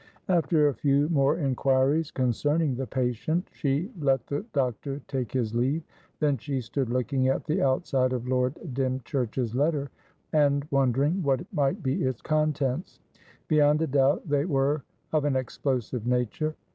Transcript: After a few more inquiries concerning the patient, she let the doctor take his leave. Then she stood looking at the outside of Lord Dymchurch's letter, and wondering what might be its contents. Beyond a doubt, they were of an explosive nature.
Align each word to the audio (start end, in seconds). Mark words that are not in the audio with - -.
After 0.29 0.67
a 0.67 0.73
few 0.73 1.09
more 1.09 1.37
inquiries 1.37 2.09
concerning 2.09 2.73
the 2.73 2.87
patient, 2.87 3.47
she 3.53 3.91
let 3.99 4.25
the 4.25 4.43
doctor 4.51 4.99
take 5.07 5.31
his 5.31 5.53
leave. 5.53 5.83
Then 6.19 6.39
she 6.39 6.59
stood 6.61 6.89
looking 6.89 7.27
at 7.27 7.45
the 7.45 7.61
outside 7.61 8.11
of 8.11 8.27
Lord 8.27 8.55
Dymchurch's 8.73 9.53
letter, 9.53 9.91
and 10.33 10.65
wondering 10.71 11.21
what 11.21 11.45
might 11.53 11.83
be 11.83 12.01
its 12.03 12.19
contents. 12.19 12.99
Beyond 13.47 13.83
a 13.83 13.85
doubt, 13.85 14.27
they 14.27 14.45
were 14.45 14.81
of 15.13 15.23
an 15.23 15.35
explosive 15.35 16.07
nature. 16.07 16.55